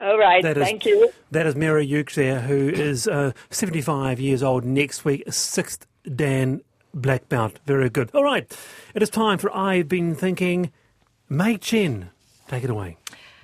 All 0.00 0.18
right, 0.18 0.42
That 0.42 0.56
is- 0.58 0.64
thank 0.64 0.84
you. 0.86 1.10
That 1.30 1.46
is 1.46 1.54
Mary 1.54 1.86
Ukes 1.86 2.14
there, 2.14 2.40
who 2.40 2.68
is 2.68 3.06
uh, 3.06 3.30
75 3.50 4.18
years 4.18 4.42
old 4.42 4.64
next 4.64 5.04
week, 5.04 5.22
sixth 5.32 5.86
Dan 6.16 6.62
black 6.92 7.28
belt. 7.28 7.60
Very 7.64 7.88
good. 7.90 8.10
All 8.12 8.24
right, 8.24 8.44
it 8.94 9.02
is 9.04 9.08
time 9.08 9.38
for 9.38 9.56
I've 9.56 9.88
Been 9.88 10.16
Thinking. 10.16 10.72
Mai 11.28 11.56
Chen, 11.56 12.10
take 12.46 12.62
it 12.62 12.70
away. 12.70 12.96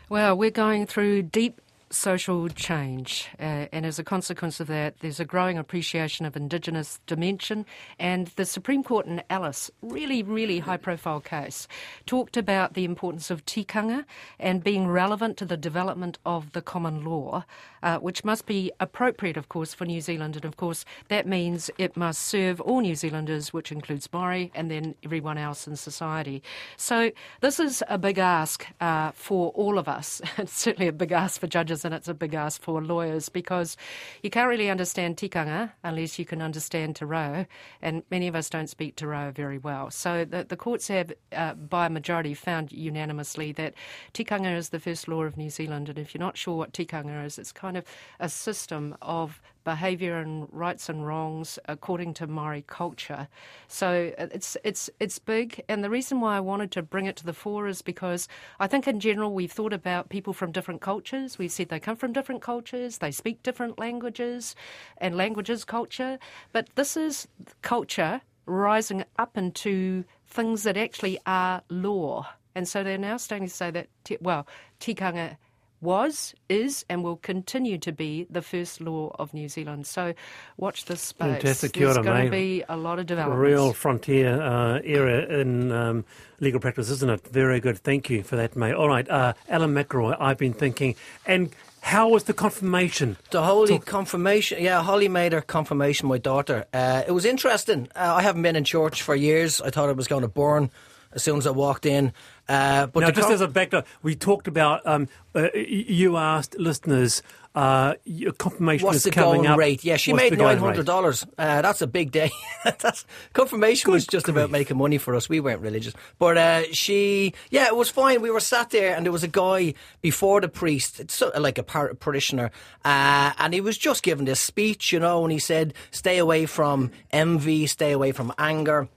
Well, 0.09 0.37
we're 0.37 0.51
going 0.51 0.87
through 0.87 1.23
deep 1.23 1.61
social 1.93 2.49
change, 2.49 3.29
uh, 3.39 3.67
and 3.73 3.85
as 3.87 3.99
a 3.99 4.05
consequence 4.05 4.61
of 4.61 4.67
that, 4.67 4.99
there's 5.01 5.21
a 5.21 5.25
growing 5.25 5.59
appreciation 5.59 6.27
of 6.27 6.37
Indigenous 6.37 6.99
dimension. 7.07 7.67
And 7.99 8.29
the 8.37 8.45
Supreme 8.45 8.83
Court 8.83 9.07
in 9.07 9.23
Ellis, 9.31 9.71
really, 9.83 10.23
really 10.23 10.59
high 10.59 10.77
profile 10.77 11.21
case, 11.21 11.69
talked 12.07 12.37
about 12.37 12.75
the 12.75 12.85
importance 12.85 13.31
of 13.31 13.45
tikanga 13.45 14.05
and 14.39 14.65
being 14.65 14.89
relevant 14.89 15.37
to 15.37 15.45
the 15.45 15.57
development 15.57 16.19
of 16.25 16.53
the 16.53 16.63
common 16.63 17.05
law, 17.05 17.45
uh, 17.83 17.99
which 17.99 18.25
must 18.25 18.47
be 18.47 18.73
appropriate, 18.81 19.37
of 19.37 19.49
course, 19.49 19.75
for 19.75 19.85
New 19.85 20.01
Zealand. 20.01 20.37
And 20.37 20.45
of 20.45 20.57
course, 20.57 20.85
that 21.09 21.27
means 21.27 21.71
it 21.79 21.97
must 21.97 22.23
serve 22.23 22.61
all 22.61 22.81
New 22.81 22.95
Zealanders, 22.95 23.53
which 23.53 23.71
includes 23.71 24.09
Maori 24.13 24.51
and 24.55 24.71
then 24.71 24.95
everyone 25.05 25.39
else 25.39 25.67
in 25.67 25.77
society. 25.77 26.43
So 26.77 27.13
this 27.41 27.61
is 27.61 27.83
a 27.89 27.99
big 27.99 28.19
ask 28.19 28.67
uh, 28.81 29.13
for 29.13 29.51
all 29.51 29.79
of 29.79 29.89
us. 29.89 30.21
It's 30.43 30.59
certainly 30.59 30.89
a 30.89 30.93
big 30.93 31.13
ask 31.13 31.41
for 31.41 31.47
judges 31.47 31.82
and 31.85 31.95
it's 31.95 32.09
a 32.09 32.15
big 32.15 32.35
ask 32.35 32.63
for 32.63 32.83
lawyers 32.83 33.29
because 33.29 33.77
you 34.23 34.31
can't 34.31 34.49
really 34.49 34.71
understand 34.71 35.17
tikanga 35.17 35.73
unless 35.83 36.19
you 36.19 36.25
can 36.25 36.43
understand 36.43 36.97
te 36.97 37.05
reo, 37.05 37.47
and 37.81 38.03
many 38.11 38.29
of 38.29 38.35
us 38.35 38.51
don't 38.51 38.69
speak 38.69 38.97
te 38.97 39.07
reo 39.07 39.31
very 39.31 39.59
well. 39.59 39.91
So 39.91 40.25
the, 40.25 40.45
the 40.45 40.57
courts 40.57 40.89
have, 40.89 41.13
uh, 41.33 41.55
by 41.55 41.87
a 41.87 41.91
majority, 41.91 42.35
found 42.35 42.73
unanimously 42.73 43.53
that 43.53 43.75
tikanga 44.15 44.57
is 44.57 44.71
the 44.71 44.81
first 44.81 45.09
law 45.09 45.23
of 45.23 45.37
New 45.37 45.51
Zealand, 45.51 45.89
and 45.89 45.99
if 45.99 46.15
you're 46.15 46.21
not 46.21 46.37
sure 46.37 46.57
what 46.57 46.73
tikanga 46.73 47.25
is, 47.25 47.39
it's 47.39 47.53
kind 47.53 47.77
of 47.77 47.85
a 48.21 48.29
system 48.29 48.97
of 49.03 49.41
behaviour 49.65 50.19
and 50.19 50.49
rights 50.51 50.89
and 50.89 51.07
wrongs 51.07 51.59
according 51.67 52.15
to 52.15 52.27
Maori 52.27 52.65
culture. 52.67 53.29
So 53.69 54.13
it's 54.19 54.57
it's 54.65 54.91
it's 54.99 55.19
big, 55.19 55.63
and 55.69 55.85
the 55.85 55.91
reason 55.91 56.21
why 56.21 56.37
I 56.37 56.41
wanted 56.41 56.73
to 56.73 56.83
bring 56.83 57.07
it 57.07 57.17
to 57.17 57.27
the 57.27 57.33
fore 57.33 57.69
is 57.69 57.83
because 57.83 58.29
I 58.59 58.67
think 58.67 58.89
in 58.89 59.01
general 59.01 59.33
we've 59.33 59.53
thought 59.53 59.73
about 59.73 60.09
people 60.09 60.33
from 60.33 60.53
different 60.53 60.81
cultures. 60.81 61.39
We've 61.39 61.53
said 61.53 61.69
they 61.73 61.81
come 61.81 61.97
from 61.97 62.13
different 62.13 62.43
cultures, 62.43 62.99
they 62.99 63.11
speak 63.11 63.43
different 63.43 63.79
languages, 63.79 64.55
and 64.99 65.17
languages 65.17 65.65
culture. 65.65 66.19
But 66.53 66.69
this 66.75 66.97
is 66.97 67.27
culture 67.63 68.21
rising 68.45 69.05
up 69.19 69.39
into 69.39 70.05
things 70.27 70.65
that 70.65 70.77
actually 70.77 71.19
are 71.27 71.63
law, 71.71 72.29
and 72.55 72.69
so 72.69 72.83
they're 72.85 72.99
now 72.99 73.17
starting 73.17 73.49
to 73.49 73.55
say 73.55 73.71
that 73.71 73.89
te- 74.05 74.19
well, 74.21 74.47
tikanga 74.81 75.39
was, 75.83 76.35
is, 76.49 76.85
and 76.89 77.03
will 77.05 77.17
continue 77.17 77.77
to 77.79 77.93
be 77.93 78.27
the 78.31 78.41
first 78.41 78.81
law 78.81 79.15
of 79.19 79.35
New 79.35 79.49
Zealand. 79.49 79.87
So 79.87 80.15
watch 80.57 80.87
this 80.87 81.01
space. 81.01 81.43
Fantastic. 81.43 81.73
Kia 81.73 81.87
There's 81.87 81.99
ora, 81.99 82.07
going 82.07 82.25
to 82.27 82.31
be 82.31 82.65
a 82.69 82.77
lot 82.77 82.99
of 82.99 83.07
development. 83.07 83.43
A 83.43 83.45
developments. 83.45 83.65
real 83.65 83.73
frontier 83.75 84.41
uh, 84.41 84.81
area 84.85 85.41
in 85.41 85.73
um, 85.73 86.05
legal 86.41 86.61
practice, 86.61 86.89
isn't 86.89 87.11
it? 87.11 87.27
Very 87.29 87.61
good. 87.61 87.79
Thank 87.79 88.09
you 88.09 88.23
for 88.23 88.37
that, 88.37 88.57
mate. 88.57 88.75
All 88.75 88.89
right, 88.89 89.09
uh, 89.11 89.35
Alan 89.49 89.75
McElroy, 89.75 90.17
I've 90.19 90.39
been 90.39 90.55
thinking. 90.55 90.95
And 91.27 91.51
how 91.81 92.11
was 92.11 92.25
the 92.25 92.33
confirmation? 92.33 93.17
The 93.33 93.43
holy 93.43 93.81
confirmation. 93.81 94.63
Yeah, 94.63 94.83
Holly 94.85 95.09
made 95.09 95.33
her 95.33 95.41
confirmation, 95.41 96.09
my 96.09 96.19
daughter. 96.19 96.65
Uh, 96.73 97.03
it 97.07 97.11
was 97.11 97.25
interesting. 97.25 97.89
Uh, 97.97 98.15
I 98.15 98.23
haven't 98.23 98.43
been 98.43 98.55
in 98.55 98.63
church 98.63 99.03
for 99.03 99.17
years. 99.17 99.61
I 99.61 99.71
thought 99.71 99.89
it 99.89 99.97
was 99.97 100.07
going 100.07 100.23
to 100.23 100.29
burn 100.29 100.71
as 101.13 101.23
soon 101.23 101.39
as 101.39 101.47
I 101.47 101.51
walked 101.51 101.87
in. 101.87 102.13
Uh, 102.49 102.87
but 102.87 103.01
now, 103.01 103.11
just 103.11 103.27
con- 103.27 103.35
as 103.35 103.41
a 103.41 103.49
backdrop, 103.49 103.87
we 104.03 104.15
talked 104.15 104.49
about, 104.49 104.85
um, 104.87 105.09
uh, 105.35 105.49
you 105.55 106.17
asked 106.17 106.59
listeners, 106.59 107.23
uh, 107.55 107.95
your 108.05 108.33
confirmation 108.33 108.87
What's 108.87 108.99
is 108.99 109.03
the 109.05 109.11
coming 109.11 109.43
going 109.43 109.47
up. 109.47 109.59
rate? 109.59 109.85
Yeah, 109.85 109.97
she 109.97 110.13
What's 110.13 110.31
made 110.31 110.39
nine 110.39 110.57
hundred 110.59 110.87
dollars. 110.87 111.27
Uh, 111.37 111.61
that's 111.61 111.83
a 111.83 111.87
big 111.87 112.11
day. 112.11 112.31
that's 112.65 113.05
confirmation 113.35 113.91
was 113.91 114.07
just 114.07 114.29
about 114.29 114.51
making 114.51 114.79
money 114.79 114.99
for 114.99 115.15
us. 115.15 115.29
We 115.29 115.39
weren't 115.39 115.61
religious, 115.61 115.95
but 116.19 116.39
uh, 116.39 116.63
she, 116.73 117.35
yeah, 117.51 117.67
it 117.67 117.77
was 117.77 117.91
fine. 117.91 118.23
We 118.23 118.31
were 118.31 118.41
sat 118.41 118.71
there, 118.71 118.97
and 118.97 119.05
there 119.05 119.13
was 119.13 119.23
a 119.23 119.29
guy 119.29 119.75
before 120.01 120.41
the 120.41 120.49
priest, 120.49 120.99
it's 120.99 121.15
sort 121.15 121.35
of 121.35 121.43
like 121.43 121.59
a 121.59 121.63
par- 121.63 121.95
parishioner, 121.95 122.51
uh, 122.85 123.33
and 123.39 123.53
he 123.53 123.61
was 123.61 123.77
just 123.77 124.03
giving 124.03 124.25
this 124.25 124.41
speech, 124.41 124.91
you 124.93 124.99
know, 124.99 125.23
and 125.23 125.31
he 125.31 125.39
said, 125.39 125.75
"Stay 125.91 126.17
away 126.19 126.47
from 126.47 126.91
envy, 127.11 127.67
stay 127.67 127.93
away 127.93 128.13
from 128.13 128.33
anger." 128.39 128.89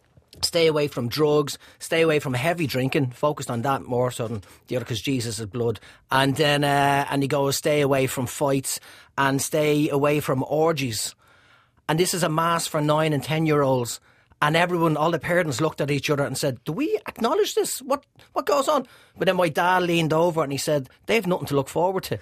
Stay 0.41 0.67
away 0.67 0.87
from 0.87 1.07
drugs. 1.07 1.57
Stay 1.79 2.01
away 2.01 2.19
from 2.19 2.33
heavy 2.33 2.67
drinking. 2.67 3.11
Focused 3.11 3.49
on 3.49 3.61
that 3.63 3.83
more 3.83 4.11
so 4.11 4.27
than 4.27 4.41
the 4.67 4.75
other, 4.75 4.85
because 4.85 5.01
Jesus 5.01 5.39
is 5.39 5.45
blood. 5.45 5.79
And 6.11 6.35
then, 6.35 6.63
uh, 6.63 7.05
and 7.09 7.21
he 7.21 7.27
goes, 7.27 7.57
stay 7.57 7.81
away 7.81 8.07
from 8.07 8.27
fights 8.27 8.79
and 9.17 9.41
stay 9.41 9.89
away 9.89 10.19
from 10.19 10.43
orgies. 10.47 11.15
And 11.87 11.99
this 11.99 12.13
is 12.13 12.23
a 12.23 12.29
mass 12.29 12.67
for 12.67 12.81
nine 12.81 13.13
and 13.13 13.23
ten 13.23 13.45
year 13.45 13.61
olds. 13.61 13.99
And 14.41 14.55
everyone, 14.55 14.97
all 14.97 15.11
the 15.11 15.19
parents 15.19 15.61
looked 15.61 15.81
at 15.81 15.89
each 15.89 16.09
other 16.09 16.23
and 16.23 16.37
said, 16.37 16.63
"Do 16.65 16.73
we 16.73 16.99
acknowledge 17.07 17.55
this? 17.55 17.81
What 17.81 18.05
what 18.33 18.45
goes 18.45 18.67
on?" 18.67 18.85
But 19.17 19.27
then 19.27 19.37
my 19.37 19.49
dad 19.49 19.83
leaned 19.83 20.11
over 20.13 20.43
and 20.43 20.51
he 20.51 20.57
said, 20.57 20.89
"They 21.05 21.15
have 21.15 21.25
nothing 21.25 21.47
to 21.47 21.55
look 21.55 21.69
forward 21.69 22.03
to." 22.05 22.19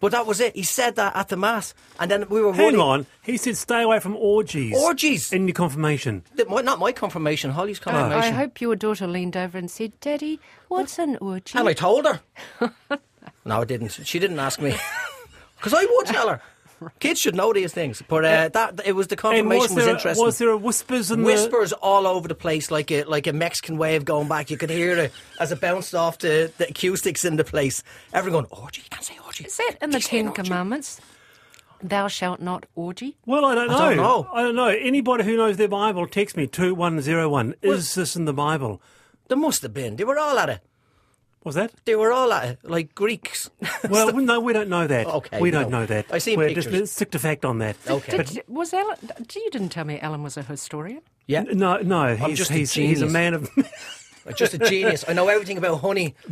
But 0.00 0.12
that 0.12 0.26
was 0.26 0.40
it. 0.40 0.56
He 0.56 0.62
said 0.62 0.96
that 0.96 1.14
at 1.14 1.28
the 1.28 1.36
mass, 1.36 1.74
and 1.98 2.10
then 2.10 2.28
we 2.28 2.40
were 2.40 2.52
Hang 2.52 2.64
running. 2.76 2.80
on. 2.80 3.06
He 3.22 3.36
said 3.36 3.56
stay 3.56 3.82
away 3.82 4.00
from 4.00 4.16
orgies. 4.16 4.74
Orgies? 4.76 5.32
In 5.32 5.46
your 5.46 5.54
confirmation. 5.54 6.24
Th- 6.36 6.48
my- 6.48 6.62
Not 6.62 6.78
my 6.78 6.92
confirmation, 6.92 7.50
Holly's 7.50 7.78
oh, 7.80 7.90
confirmation. 7.90 8.34
I 8.34 8.36
hope 8.36 8.60
your 8.60 8.76
daughter 8.76 9.06
leaned 9.06 9.36
over 9.36 9.58
and 9.58 9.70
said, 9.70 9.92
Daddy, 10.00 10.40
what's 10.68 10.98
an 10.98 11.16
orgy? 11.20 11.58
And 11.58 11.68
I 11.68 11.74
told 11.74 12.06
her. 12.06 12.20
no, 13.44 13.60
I 13.60 13.64
didn't. 13.64 13.90
She 13.90 14.18
didn't 14.18 14.38
ask 14.38 14.60
me. 14.60 14.74
Because 15.60 15.74
I 15.74 15.84
would 15.84 16.06
tell 16.06 16.30
her. 16.30 16.40
Kids 16.98 17.20
should 17.20 17.34
know 17.34 17.52
these 17.52 17.72
things. 17.72 18.02
But 18.06 18.24
uh, 18.24 18.48
that 18.48 18.80
it 18.84 18.92
was 18.92 19.08
the 19.08 19.16
confirmation 19.16 19.60
was 19.60 19.70
was, 19.74 19.84
there, 19.84 19.94
interesting. 19.94 20.24
was 20.24 20.38
there 20.38 20.50
a 20.50 20.56
whispers 20.56 21.10
in 21.10 21.22
Whispers 21.22 21.72
all 21.72 22.06
over 22.06 22.28
the 22.28 22.34
place, 22.34 22.70
like 22.70 22.90
a 22.90 23.04
like 23.04 23.26
a 23.26 23.32
Mexican 23.32 23.76
wave 23.76 24.04
going 24.04 24.28
back. 24.28 24.50
You 24.50 24.56
could 24.56 24.70
hear 24.70 24.96
it 24.96 25.12
as 25.38 25.52
it 25.52 25.60
bounced 25.60 25.94
off 25.94 26.18
the, 26.18 26.52
the 26.58 26.68
acoustics 26.68 27.24
in 27.24 27.36
the 27.36 27.44
place. 27.44 27.82
Everyone 28.12 28.44
going, 28.44 28.62
orgy, 28.62 28.82
you 28.82 28.88
can't 28.90 29.04
say 29.04 29.18
orgy. 29.24 29.44
Is 29.44 29.56
that 29.56 29.76
in 29.82 29.90
the 29.90 30.00
Ten. 30.00 30.32
Commandments? 30.32 31.00
Thou 31.82 32.08
shalt 32.08 32.40
not 32.40 32.66
orgy? 32.74 33.16
Well, 33.24 33.44
I 33.44 33.54
don't 33.54 33.68
know. 33.68 33.78
I 33.78 33.88
don't 33.88 33.96
know. 33.96 34.28
I 34.32 34.42
don't 34.42 34.54
know. 34.54 34.68
Anybody 34.68 35.24
who 35.24 35.36
knows 35.36 35.56
their 35.56 35.68
Bible, 35.68 36.06
text 36.06 36.36
me 36.36 36.46
2101. 36.46 37.54
Is 37.62 37.94
this 37.94 38.16
in 38.16 38.26
the 38.26 38.34
Bible? 38.34 38.82
There 39.28 39.38
must 39.38 39.62
have 39.62 39.72
been. 39.72 39.96
They 39.96 40.04
were 40.04 40.18
all 40.18 40.38
at 40.38 40.50
it. 40.50 40.60
Was 41.44 41.54
that? 41.54 41.72
They 41.86 41.96
were 41.96 42.12
all 42.12 42.32
at 42.32 42.48
it, 42.48 42.58
like 42.62 42.94
Greeks. 42.94 43.50
Well, 43.88 44.12
no, 44.12 44.40
we 44.40 44.52
don't 44.52 44.68
know 44.68 44.86
that. 44.86 45.06
Okay, 45.06 45.40
we 45.40 45.50
don't 45.50 45.70
know 45.70 45.86
that. 45.86 46.06
I 46.12 46.18
see. 46.18 46.36
We're 46.36 46.48
pictures. 46.48 46.64
just 46.66 46.76
let's 46.76 46.92
stick 46.92 47.10
to 47.12 47.18
fact 47.18 47.44
on 47.46 47.58
that. 47.58 47.76
Okay. 47.88 48.16
But 48.18 48.26
Did, 48.26 48.44
was 48.46 48.74
Alan, 48.74 48.96
you 49.34 49.50
didn't 49.50 49.70
tell 49.70 49.84
me 49.86 49.98
Alan 50.00 50.22
was 50.22 50.36
a 50.36 50.42
historian? 50.42 51.00
yeah, 51.26 51.42
no, 51.42 51.78
no, 51.78 52.14
he's 52.14 52.36
just 52.38 52.50
a 52.50 52.54
he's, 52.54 52.72
he's 52.72 53.02
a 53.02 53.06
man 53.06 53.34
of. 53.34 53.48
just 54.36 54.52
a 54.54 54.58
genius. 54.58 55.04
I 55.08 55.12
know 55.14 55.28
everything 55.28 55.56
about 55.58 55.80
honey. 55.80 56.14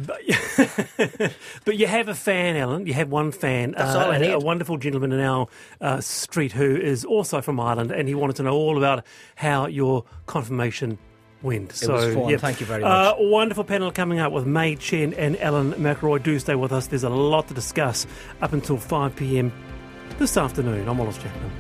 But 1.65 1.77
you 1.77 1.87
have 1.87 2.09
a 2.09 2.15
fan, 2.15 2.57
Alan. 2.57 2.87
You 2.87 2.95
have 2.95 3.09
one 3.09 3.33
fan. 3.33 3.73
That's 3.77 3.95
uh, 3.95 3.99
all 4.01 4.11
I 4.11 4.17
a- 4.17 4.19
need. 4.19 4.33
A 4.33 4.39
wonderful 4.39 4.77
gentleman 4.77 5.13
in 5.13 5.21
our 5.21 5.47
uh, 5.81 6.01
street 6.01 6.53
who 6.53 6.77
is 6.77 7.05
also 7.05 7.41
from 7.41 7.59
Ireland, 7.61 7.91
and 7.91 8.09
he 8.09 8.15
wanted 8.15 8.37
to 8.37 8.43
know 8.43 8.53
all 8.55 8.77
about 8.77 9.05
how 9.37 9.67
your 9.67 10.05
confirmation 10.27 10.99
went. 11.43 11.73
so, 11.73 11.93
was 11.95 12.15
fun. 12.15 12.29
yeah. 12.29 12.37
Thank 12.39 12.61
you 12.61 12.67
very 12.67 12.83
Uh, 12.83 13.15
wonderful 13.19 13.65
panel 13.65 13.91
coming 13.93 14.19
up 14.19 14.33
with 14.33 14.47
Mai 14.47 14.75
Chen 14.75 15.15
and 15.15 15.39
Alan 15.41 15.73
McElroy. 15.75 16.23
Do 16.23 16.39
stay 16.39 16.55
with 16.55 16.73
us. 16.73 16.87
There's 16.89 17.05
a 17.05 17.09
lot 17.11 17.49
to 17.49 17.55
discuss 17.55 18.07
up 18.43 18.53
until 18.53 18.77
5 18.77 19.15
p.m. 19.17 19.53
this 20.19 20.37
afternoon. 20.37 20.89
I'm 20.89 20.99
Wallace 20.99 21.19
Chapman. 21.19 21.51